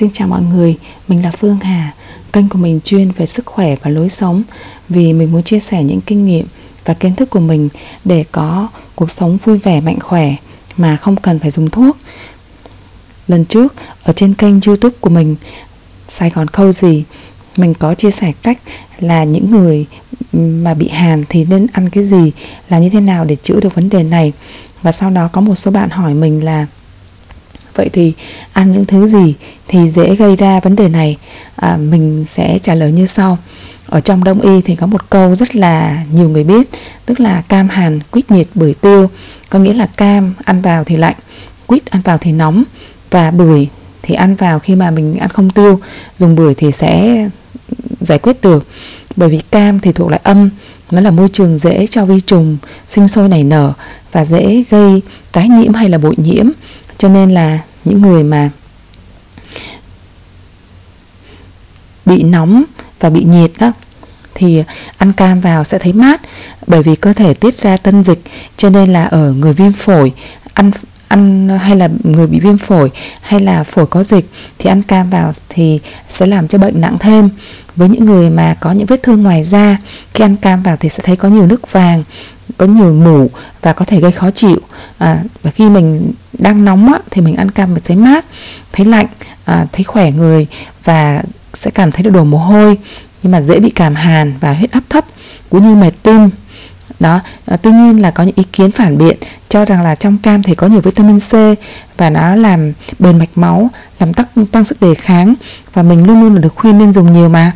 Xin 0.00 0.10
chào 0.12 0.28
mọi 0.28 0.42
người, 0.42 0.76
mình 1.08 1.22
là 1.22 1.30
Phương 1.30 1.58
Hà. 1.60 1.92
Kênh 2.32 2.48
của 2.48 2.58
mình 2.58 2.80
chuyên 2.84 3.10
về 3.10 3.26
sức 3.26 3.46
khỏe 3.46 3.76
và 3.82 3.90
lối 3.90 4.08
sống 4.08 4.42
Vì 4.88 5.12
mình 5.12 5.32
muốn 5.32 5.42
chia 5.42 5.60
sẻ 5.60 5.82
những 5.82 6.00
kinh 6.00 6.26
nghiệm 6.26 6.46
và 6.84 6.94
kiến 6.94 7.14
thức 7.14 7.30
của 7.30 7.40
mình 7.40 7.68
Để 8.04 8.24
có 8.32 8.68
cuộc 8.94 9.10
sống 9.10 9.38
vui 9.44 9.58
vẻ 9.58 9.80
mạnh 9.80 10.00
khỏe 10.00 10.34
Mà 10.76 10.96
không 10.96 11.16
cần 11.16 11.38
phải 11.38 11.50
dùng 11.50 11.70
thuốc. 11.70 11.96
Lần 13.28 13.44
trước 13.44 13.74
ở 14.02 14.12
trên 14.12 14.34
kênh 14.34 14.60
youtube 14.66 14.96
của 15.00 15.10
mình 15.10 15.36
Sài 16.08 16.30
Gòn 16.30 16.48
Câu 16.48 16.72
gì 16.72 17.04
Mình 17.56 17.74
có 17.74 17.94
chia 17.94 18.10
sẻ 18.10 18.32
cách 18.42 18.58
là 19.00 19.24
những 19.24 19.50
người 19.50 19.86
mà 20.32 20.74
bị 20.74 20.88
hàn 20.88 21.24
thì 21.28 21.44
nên 21.44 21.66
ăn 21.72 21.90
cái 21.90 22.04
gì 22.04 22.32
Làm 22.68 22.82
như 22.82 22.90
thế 22.90 23.00
nào 23.00 23.24
để 23.24 23.36
chữa 23.42 23.60
được 23.60 23.74
vấn 23.74 23.88
đề 23.88 24.02
này. 24.02 24.32
Và 24.82 24.92
sau 24.92 25.10
đó 25.10 25.28
có 25.32 25.40
một 25.40 25.54
số 25.54 25.70
bạn 25.70 25.90
hỏi 25.90 26.14
mình 26.14 26.44
là 26.44 26.66
vậy 27.74 27.90
thì 27.92 28.12
ăn 28.52 28.72
những 28.72 28.84
thứ 28.84 29.06
gì 29.06 29.34
thì 29.68 29.90
dễ 29.90 30.16
gây 30.16 30.36
ra 30.36 30.60
vấn 30.60 30.76
đề 30.76 30.88
này? 30.88 31.16
À, 31.56 31.76
mình 31.76 32.24
sẽ 32.24 32.58
trả 32.62 32.74
lời 32.74 32.92
như 32.92 33.06
sau. 33.06 33.38
Ở 33.86 34.00
trong 34.00 34.24
đông 34.24 34.40
y 34.40 34.60
thì 34.60 34.76
có 34.76 34.86
một 34.86 35.10
câu 35.10 35.34
rất 35.34 35.56
là 35.56 36.04
nhiều 36.12 36.28
người 36.28 36.44
biết 36.44 36.68
tức 37.06 37.20
là 37.20 37.42
cam 37.48 37.68
hàn 37.68 38.00
quýt 38.10 38.30
nhiệt 38.30 38.46
bưởi 38.54 38.74
tiêu. 38.74 39.10
Có 39.50 39.58
nghĩa 39.58 39.74
là 39.74 39.86
cam 39.86 40.34
ăn 40.44 40.62
vào 40.62 40.84
thì 40.84 40.96
lạnh 40.96 41.16
quýt 41.66 41.90
ăn 41.90 42.00
vào 42.04 42.18
thì 42.18 42.32
nóng 42.32 42.62
và 43.10 43.30
bưởi 43.30 43.68
thì 44.02 44.14
ăn 44.14 44.34
vào 44.34 44.58
khi 44.58 44.74
mà 44.74 44.90
mình 44.90 45.16
ăn 45.16 45.28
không 45.28 45.50
tiêu. 45.50 45.80
Dùng 46.18 46.36
bưởi 46.36 46.54
thì 46.54 46.72
sẽ 46.72 47.24
giải 48.00 48.18
quyết 48.18 48.42
được. 48.42 48.66
Bởi 49.16 49.28
vì 49.28 49.40
cam 49.50 49.78
thì 49.78 49.92
thuộc 49.92 50.10
loại 50.10 50.20
âm 50.24 50.50
nó 50.90 51.00
là 51.00 51.10
môi 51.10 51.28
trường 51.28 51.58
dễ 51.58 51.86
cho 51.86 52.04
vi 52.04 52.20
trùng 52.20 52.56
sinh 52.88 53.08
sôi 53.08 53.28
nảy 53.28 53.44
nở 53.44 53.72
và 54.12 54.24
dễ 54.24 54.64
gây 54.70 55.02
tái 55.32 55.48
nhiễm 55.48 55.74
hay 55.74 55.88
là 55.88 55.98
bội 55.98 56.14
nhiễm. 56.18 56.46
Cho 56.98 57.08
nên 57.08 57.30
là 57.30 57.58
những 57.84 58.02
người 58.02 58.24
mà 58.24 58.50
bị 62.06 62.22
nóng 62.22 62.64
và 63.00 63.10
bị 63.10 63.24
nhiệt 63.24 63.50
đó 63.58 63.72
thì 64.34 64.62
ăn 64.96 65.12
cam 65.12 65.40
vào 65.40 65.64
sẽ 65.64 65.78
thấy 65.78 65.92
mát, 65.92 66.20
bởi 66.66 66.82
vì 66.82 66.96
cơ 66.96 67.12
thể 67.12 67.34
tiết 67.34 67.62
ra 67.62 67.76
tân 67.76 68.04
dịch. 68.04 68.22
Cho 68.56 68.70
nên 68.70 68.92
là 68.92 69.04
ở 69.04 69.32
người 69.32 69.52
viêm 69.52 69.72
phổi, 69.72 70.12
ăn 70.54 70.70
ăn 71.10 71.48
hay 71.48 71.76
là 71.76 71.88
người 72.04 72.26
bị 72.26 72.40
viêm 72.40 72.58
phổi 72.58 72.90
hay 73.20 73.40
là 73.40 73.64
phổi 73.64 73.86
có 73.86 74.02
dịch 74.02 74.30
thì 74.58 74.70
ăn 74.70 74.82
cam 74.82 75.10
vào 75.10 75.32
thì 75.48 75.80
sẽ 76.08 76.26
làm 76.26 76.48
cho 76.48 76.58
bệnh 76.58 76.80
nặng 76.80 76.96
thêm. 77.00 77.28
Với 77.76 77.88
những 77.88 78.04
người 78.04 78.30
mà 78.30 78.56
có 78.60 78.72
những 78.72 78.86
vết 78.86 79.02
thương 79.02 79.22
ngoài 79.22 79.44
da 79.44 79.76
khi 80.14 80.24
ăn 80.24 80.36
cam 80.36 80.62
vào 80.62 80.76
thì 80.76 80.88
sẽ 80.88 80.98
thấy 81.02 81.16
có 81.16 81.28
nhiều 81.28 81.46
nước 81.46 81.72
vàng 81.72 82.04
có 82.56 82.66
nhiều 82.66 82.92
mủ 82.92 83.30
và 83.62 83.72
có 83.72 83.84
thể 83.84 84.00
gây 84.00 84.12
khó 84.12 84.30
chịu. 84.30 84.60
À, 84.98 85.22
và 85.42 85.50
khi 85.50 85.68
mình 85.68 86.12
đang 86.38 86.64
nóng 86.64 86.92
á, 86.92 86.98
thì 87.10 87.20
mình 87.20 87.36
ăn 87.36 87.50
cam 87.50 87.74
mình 87.74 87.82
thấy 87.86 87.96
mát 87.96 88.24
thấy 88.72 88.86
lạnh 88.86 89.06
à, 89.44 89.66
thấy 89.72 89.84
khỏe 89.84 90.10
người 90.10 90.46
và 90.84 91.22
sẽ 91.54 91.70
cảm 91.70 91.92
thấy 91.92 92.02
được 92.02 92.10
đổ 92.10 92.24
mồ 92.24 92.38
hôi. 92.38 92.78
Nhưng 93.22 93.32
mà 93.32 93.40
dễ 93.40 93.60
bị 93.60 93.70
cảm 93.70 93.94
hàn 93.94 94.34
và 94.40 94.52
huyết 94.52 94.70
áp 94.70 94.82
thấp 94.88 95.04
cũng 95.50 95.62
như 95.62 95.74
mệt 95.74 95.92
tim 96.02 96.30
đó 97.00 97.20
à, 97.46 97.56
tuy 97.56 97.70
nhiên 97.70 98.02
là 98.02 98.10
có 98.10 98.22
những 98.22 98.36
ý 98.36 98.42
kiến 98.52 98.70
phản 98.70 98.98
biện 98.98 99.16
cho 99.48 99.64
rằng 99.64 99.82
là 99.82 99.94
trong 99.94 100.18
cam 100.18 100.42
thì 100.42 100.54
có 100.54 100.66
nhiều 100.66 100.80
vitamin 100.80 101.18
C 101.20 101.32
và 101.96 102.10
nó 102.10 102.36
làm 102.36 102.72
bền 102.98 103.18
mạch 103.18 103.30
máu 103.34 103.70
làm 103.98 104.14
tăng 104.14 104.46
tăng 104.52 104.64
sức 104.64 104.80
đề 104.80 104.94
kháng 104.94 105.34
và 105.72 105.82
mình 105.82 106.06
luôn 106.06 106.20
luôn 106.20 106.40
được 106.40 106.54
khuyên 106.56 106.78
nên 106.78 106.92
dùng 106.92 107.12
nhiều 107.12 107.28
mà 107.28 107.52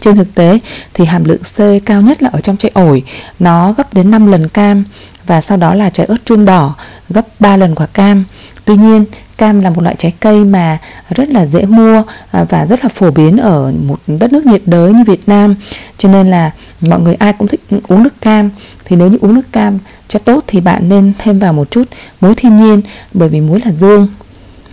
trên 0.00 0.16
thực 0.16 0.34
tế 0.34 0.58
thì 0.94 1.04
hàm 1.04 1.24
lượng 1.24 1.42
C 1.56 1.86
cao 1.86 2.02
nhất 2.02 2.22
là 2.22 2.30
ở 2.32 2.40
trong 2.40 2.56
trái 2.56 2.70
ổi, 2.74 3.02
nó 3.38 3.72
gấp 3.72 3.94
đến 3.94 4.10
5 4.10 4.26
lần 4.26 4.48
cam 4.48 4.84
và 5.26 5.40
sau 5.40 5.56
đó 5.56 5.74
là 5.74 5.90
trái 5.90 6.06
ớt 6.06 6.16
chuông 6.24 6.44
đỏ 6.44 6.74
gấp 7.08 7.26
3 7.40 7.56
lần 7.56 7.74
quả 7.74 7.86
cam. 7.86 8.24
Tuy 8.68 8.76
nhiên, 8.76 9.04
cam 9.36 9.60
là 9.60 9.70
một 9.70 9.82
loại 9.82 9.94
trái 9.98 10.12
cây 10.20 10.44
mà 10.44 10.78
rất 11.10 11.28
là 11.28 11.46
dễ 11.46 11.66
mua 11.66 12.02
à, 12.30 12.44
và 12.48 12.66
rất 12.66 12.84
là 12.84 12.88
phổ 12.94 13.10
biến 13.10 13.36
ở 13.36 13.72
một 13.86 13.98
đất 14.06 14.32
nước 14.32 14.46
nhiệt 14.46 14.62
đới 14.66 14.92
như 14.92 15.04
Việt 15.06 15.28
Nam. 15.28 15.54
Cho 15.98 16.08
nên 16.08 16.30
là 16.30 16.50
mọi 16.80 17.00
người 17.00 17.14
ai 17.14 17.32
cũng 17.32 17.48
thích 17.48 17.60
uống 17.88 18.02
nước 18.02 18.20
cam. 18.20 18.50
Thì 18.84 18.96
nếu 18.96 19.08
như 19.08 19.18
uống 19.20 19.34
nước 19.34 19.52
cam 19.52 19.78
cho 20.08 20.18
tốt 20.18 20.44
thì 20.46 20.60
bạn 20.60 20.88
nên 20.88 21.12
thêm 21.18 21.38
vào 21.38 21.52
một 21.52 21.70
chút 21.70 21.82
muối 22.20 22.34
thiên 22.34 22.56
nhiên 22.56 22.80
bởi 23.12 23.28
vì 23.28 23.40
muối 23.40 23.60
là 23.64 23.72
dương. 23.72 24.08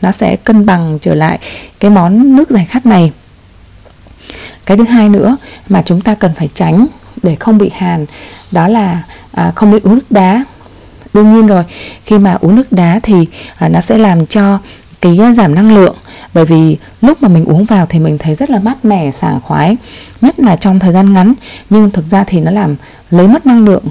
Nó 0.02 0.12
sẽ 0.12 0.36
cân 0.36 0.66
bằng 0.66 1.00
trở 1.02 1.16
lại 1.16 1.40
cái 1.80 1.92
món 1.92 2.36
nước 2.36 2.50
giải 2.50 2.66
khát 2.66 2.86
này. 2.86 3.12
Cái 4.66 4.78
thứ 4.78 4.84
hai 4.84 5.10
nữa 5.10 5.38
mà 5.70 5.82
chúng 5.86 6.02
ta 6.02 6.16
cần 6.16 6.32
phải 6.38 6.50
tránh 6.54 6.88
để 7.24 7.36
không 7.36 7.58
bị 7.58 7.72
hàn 7.74 8.06
đó 8.52 8.68
là 8.68 9.04
à, 9.32 9.52
không 9.56 9.72
nên 9.72 9.84
uống 9.84 9.96
nước 9.96 10.12
đá 10.12 10.44
đương 11.16 11.34
nhiên 11.34 11.48
rồi 11.48 11.64
khi 12.06 12.20
mà 12.20 12.38
uống 12.42 12.56
nước 12.56 12.72
đá 12.72 13.00
thì 13.04 13.28
à, 13.58 13.70
nó 13.70 13.82
sẽ 13.82 13.98
làm 13.98 14.26
cho 14.26 14.60
cái 15.02 15.22
à, 15.22 15.34
giảm 15.34 15.56
năng 15.56 15.76
lượng. 15.76 15.96
Bởi 16.34 16.46
vì 16.46 16.78
lúc 17.02 17.24
mà 17.24 17.30
mình 17.30 17.46
uống 17.46 17.66
vào 17.66 17.86
thì 17.90 18.00
mình 18.00 18.18
thấy 18.18 18.36
rất 18.36 18.50
là 18.50 18.60
mát 18.60 18.86
mẻ 18.86 19.12
sảng 19.12 19.40
khoái 19.42 19.78
nhất 20.22 20.40
là 20.40 20.56
trong 20.56 20.80
thời 20.80 20.94
gian 20.94 21.14
ngắn. 21.14 21.34
Nhưng 21.70 21.92
thực 21.92 22.06
ra 22.06 22.24
thì 22.24 22.40
nó 22.40 22.52
làm 22.52 22.76
lấy 23.10 23.28
mất 23.28 23.46
năng 23.46 23.66
lượng 23.66 23.84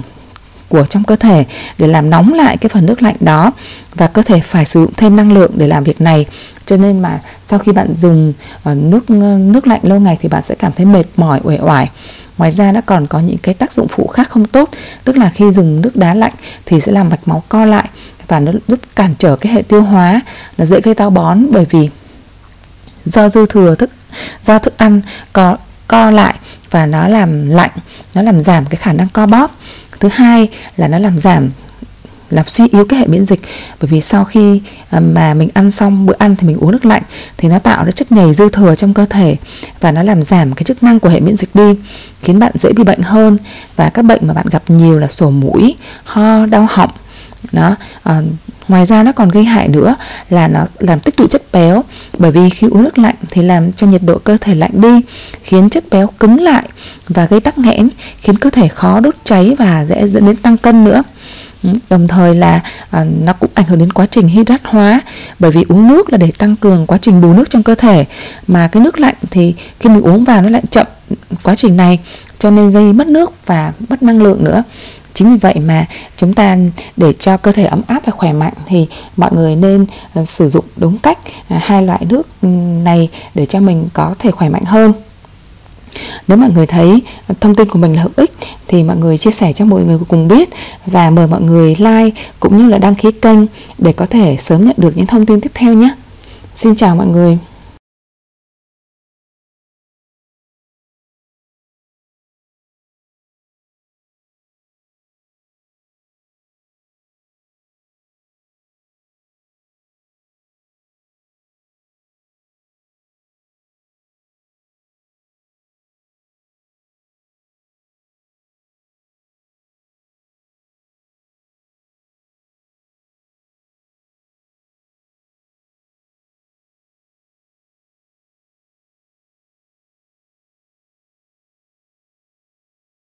của 0.69 0.85
trong 0.85 1.03
cơ 1.03 1.15
thể 1.15 1.45
để 1.77 1.87
làm 1.87 2.09
nóng 2.09 2.33
lại 2.33 2.57
cái 2.57 2.69
phần 2.69 2.85
nước 2.85 3.03
lạnh 3.03 3.15
đó 3.19 3.51
và 3.95 4.07
cơ 4.07 4.21
thể 4.21 4.39
phải 4.39 4.65
sử 4.65 4.81
dụng 4.81 4.93
thêm 4.97 5.15
năng 5.15 5.31
lượng 5.31 5.51
để 5.55 5.67
làm 5.67 5.83
việc 5.83 6.01
này. 6.01 6.25
Cho 6.65 6.77
nên 6.77 6.99
mà 6.99 7.19
sau 7.43 7.59
khi 7.59 7.71
bạn 7.71 7.93
dùng 7.93 8.33
ờ, 8.63 8.75
nước 8.75 9.09
nước 9.39 9.67
lạnh 9.67 9.81
lâu 9.83 9.99
ngày 9.99 10.17
thì 10.21 10.29
bạn 10.29 10.43
sẽ 10.43 10.55
cảm 10.55 10.71
thấy 10.71 10.85
mệt 10.85 11.03
mỏi 11.15 11.39
uể 11.43 11.57
oải 11.61 11.89
ngoài 12.37 12.51
ra 12.51 12.71
nó 12.71 12.81
còn 12.85 13.07
có 13.07 13.19
những 13.19 13.37
cái 13.37 13.53
tác 13.53 13.71
dụng 13.71 13.87
phụ 13.87 14.07
khác 14.07 14.29
không 14.29 14.45
tốt, 14.45 14.69
tức 15.03 15.17
là 15.17 15.29
khi 15.29 15.51
dùng 15.51 15.81
nước 15.81 15.95
đá 15.95 16.13
lạnh 16.13 16.33
thì 16.65 16.79
sẽ 16.79 16.91
làm 16.91 17.09
mạch 17.09 17.27
máu 17.27 17.43
co 17.49 17.65
lại 17.65 17.89
và 18.27 18.39
nó 18.39 18.51
giúp 18.67 18.79
cản 18.95 19.15
trở 19.19 19.35
cái 19.35 19.53
hệ 19.53 19.61
tiêu 19.61 19.81
hóa, 19.81 20.21
nó 20.57 20.65
dễ 20.65 20.81
gây 20.81 20.93
táo 20.93 21.09
bón 21.09 21.45
bởi 21.51 21.65
vì 21.69 21.89
do 23.05 23.29
dư 23.29 23.45
thừa 23.45 23.75
thức, 23.75 23.89
do 24.43 24.59
thức 24.59 24.77
ăn 24.77 25.01
co 25.33 25.57
co 25.87 26.11
lại 26.11 26.35
và 26.71 26.85
nó 26.85 27.07
làm 27.07 27.49
lạnh, 27.49 27.71
nó 28.13 28.21
làm 28.21 28.41
giảm 28.41 28.65
cái 28.65 28.75
khả 28.75 28.93
năng 28.93 29.09
co 29.09 29.25
bóp. 29.25 29.51
Thứ 29.99 30.09
hai 30.13 30.49
là 30.77 30.87
nó 30.87 30.99
làm 30.99 31.17
giảm 31.17 31.49
làm 32.29 32.47
suy 32.47 32.67
yếu 32.71 32.85
cái 32.85 32.99
hệ 32.99 33.07
miễn 33.07 33.25
dịch. 33.25 33.41
Bởi 33.81 33.87
vì 33.87 34.01
sau 34.01 34.25
khi 34.25 34.61
à, 34.89 34.99
mà 34.99 35.33
mình 35.33 35.49
ăn 35.53 35.71
xong 35.71 36.05
bữa 36.05 36.15
ăn 36.17 36.35
thì 36.35 36.47
mình 36.47 36.57
uống 36.57 36.71
nước 36.71 36.85
lạnh 36.85 37.03
thì 37.37 37.49
nó 37.49 37.59
tạo 37.59 37.85
ra 37.85 37.91
chất 37.91 38.11
nhầy 38.11 38.33
dư 38.33 38.49
thừa 38.49 38.75
trong 38.75 38.93
cơ 38.93 39.05
thể 39.05 39.35
và 39.79 39.91
nó 39.91 40.03
làm 40.03 40.21
giảm 40.21 40.53
cái 40.53 40.63
chức 40.63 40.83
năng 40.83 40.99
của 40.99 41.09
hệ 41.09 41.19
miễn 41.19 41.37
dịch 41.37 41.55
đi 41.55 41.75
khiến 42.21 42.39
bạn 42.39 42.51
dễ 42.55 42.71
bị 42.73 42.83
bệnh 42.83 43.01
hơn. 43.01 43.37
Và 43.75 43.89
các 43.89 44.01
bệnh 44.01 44.27
mà 44.27 44.33
bạn 44.33 44.45
gặp 44.51 44.63
nhiều 44.67 44.99
là 44.99 45.07
sổ 45.07 45.29
mũi 45.29 45.75
ho 46.03 46.45
đau 46.45 46.67
họng 46.69 46.91
đó. 47.51 47.75
À, 48.03 48.21
ngoài 48.67 48.85
ra 48.85 49.03
nó 49.03 49.11
còn 49.11 49.29
gây 49.29 49.45
hại 49.45 49.67
nữa 49.67 49.95
là 50.29 50.47
nó 50.47 50.65
làm 50.79 50.99
tích 50.99 51.17
tụ 51.17 51.27
chất 51.27 51.43
béo. 51.51 51.83
Bởi 52.17 52.31
vì 52.31 52.49
khi 52.49 52.67
uống 52.67 52.83
nước 52.83 52.97
lạnh 52.97 53.15
thì 53.29 53.41
làm 53.41 53.73
cho 53.73 53.87
nhiệt 53.87 54.01
độ 54.03 54.17
cơ 54.17 54.37
thể 54.41 54.55
lạnh 54.55 54.81
đi 54.81 55.01
khiến 55.43 55.69
chất 55.69 55.83
béo 55.91 56.07
cứng 56.19 56.41
lại 56.41 56.69
và 57.07 57.25
gây 57.25 57.39
tắc 57.39 57.57
nghẽn 57.57 57.89
khiến 58.19 58.37
cơ 58.37 58.49
thể 58.49 58.67
khó 58.67 58.99
đốt 58.99 59.15
cháy 59.23 59.55
và 59.57 59.85
dễ 59.89 60.07
dẫn 60.07 60.25
đến 60.25 60.35
tăng 60.35 60.57
cân 60.57 60.83
nữa. 60.83 61.03
Ừ, 61.65 61.71
đồng 61.89 62.07
thời 62.07 62.35
là 62.35 62.61
à, 62.89 63.05
nó 63.23 63.33
cũng 63.33 63.49
ảnh 63.53 63.65
hưởng 63.65 63.79
đến 63.79 63.91
quá 63.91 64.05
trình 64.11 64.27
hydrat 64.27 64.61
hóa 64.63 65.01
bởi 65.39 65.51
vì 65.51 65.65
uống 65.69 65.87
nước 65.87 66.11
là 66.11 66.17
để 66.17 66.31
tăng 66.37 66.55
cường 66.55 66.87
quá 66.87 66.97
trình 67.01 67.21
bù 67.21 67.33
nước 67.33 67.49
trong 67.49 67.63
cơ 67.63 67.75
thể 67.75 68.05
mà 68.47 68.67
cái 68.67 68.83
nước 68.83 68.99
lạnh 68.99 69.15
thì 69.31 69.55
khi 69.79 69.89
mình 69.89 70.01
uống 70.01 70.23
vào 70.23 70.41
nó 70.41 70.49
lại 70.49 70.61
chậm 70.69 70.87
quá 71.43 71.55
trình 71.55 71.77
này 71.77 71.99
cho 72.39 72.51
nên 72.51 72.69
gây 72.69 72.93
mất 72.93 73.07
nước 73.07 73.45
và 73.45 73.73
mất 73.89 74.03
năng 74.03 74.23
lượng 74.23 74.43
nữa. 74.43 74.63
Chính 75.13 75.31
vì 75.31 75.37
vậy 75.37 75.55
mà 75.59 75.85
chúng 76.17 76.33
ta 76.33 76.57
để 76.97 77.13
cho 77.13 77.37
cơ 77.37 77.51
thể 77.51 77.65
ấm 77.65 77.81
áp 77.87 78.05
và 78.05 78.11
khỏe 78.11 78.33
mạnh 78.33 78.53
thì 78.65 78.87
mọi 79.17 79.29
người 79.33 79.55
nên 79.55 79.85
à, 80.13 80.25
sử 80.25 80.49
dụng 80.49 80.65
đúng 80.77 80.97
cách 80.97 81.17
à, 81.49 81.59
hai 81.63 81.83
loại 81.83 82.05
nước 82.09 82.27
ừ, 82.41 82.47
này 82.83 83.09
để 83.35 83.45
cho 83.45 83.59
mình 83.59 83.87
có 83.93 84.15
thể 84.19 84.31
khỏe 84.31 84.49
mạnh 84.49 84.65
hơn. 84.65 84.93
Nếu 86.27 86.37
mọi 86.37 86.49
người 86.49 86.67
thấy 86.67 87.01
à, 87.27 87.35
thông 87.39 87.55
tin 87.55 87.69
của 87.69 87.79
mình 87.79 87.95
là 87.95 88.01
hữu 88.01 88.11
ích 88.15 88.31
thì 88.67 88.83
mọi 88.83 88.97
người 88.97 89.17
chia 89.17 89.31
sẻ 89.31 89.53
cho 89.53 89.65
mọi 89.65 89.83
người 89.83 89.99
cùng 90.07 90.27
biết 90.27 90.49
và 90.85 91.09
mời 91.09 91.27
mọi 91.27 91.41
người 91.41 91.75
like 91.79 92.21
cũng 92.39 92.57
như 92.57 92.69
là 92.69 92.77
đăng 92.77 92.95
ký 92.95 93.11
kênh 93.11 93.39
để 93.77 93.93
có 93.93 94.05
thể 94.05 94.37
sớm 94.39 94.65
nhận 94.65 94.75
được 94.77 94.97
những 94.97 95.05
thông 95.05 95.25
tin 95.25 95.41
tiếp 95.41 95.51
theo 95.53 95.73
nhé. 95.73 95.89
Xin 96.55 96.75
chào 96.75 96.95
mọi 96.95 97.07
người. 97.07 97.37